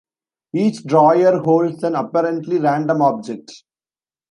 [0.55, 3.51] Each drawer holds an apparently random object.